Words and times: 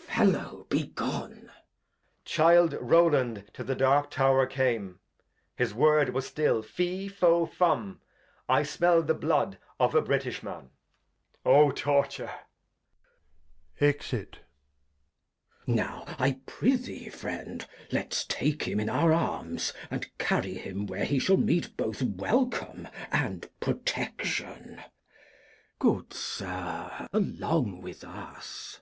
Fellow, 0.00 0.64
be 0.70 0.84
gone. 0.86 1.50
Edg. 1.50 2.24
Child 2.24 2.74
Rowland 2.80 3.50
to 3.52 3.64
the 3.64 3.74
dark 3.74 4.12
Tow'r 4.12 4.46
came. 4.46 5.00
His 5.56 5.74
Word, 5.74 6.10
was 6.10 6.24
still, 6.24 6.62
Fi, 6.62 7.08
Fo, 7.08 7.46
and 7.46 7.52
Fum, 7.52 8.00
I 8.48 8.62
smell 8.62 9.02
the 9.02 9.14
Blood 9.14 9.58
of 9.80 9.96
a 9.96 10.00
British 10.00 10.40
Man. 10.40 10.70
Oh! 11.44 11.72
Torture! 11.72 12.32
[Exit. 13.80 14.38
Glost. 15.66 15.76
Now, 15.76 16.04
I 16.20 16.42
prethee 16.46 17.08
Friend, 17.08 17.66
let's 17.90 18.24
take 18.26 18.62
him 18.68 18.78
in 18.78 18.88
our 18.88 19.12
Arms, 19.12 19.72
and 19.90 20.16
carry 20.16 20.54
him 20.54 20.86
where 20.86 21.04
he 21.06 21.18
shall 21.18 21.36
meet 21.38 21.76
both 21.76 22.02
Welcome, 22.02 22.86
and 23.10 23.50
Protection. 23.58 24.80
Good 25.80 26.12
Sir, 26.12 27.08
along 27.12 27.80
with 27.82 28.04
us. 28.04 28.78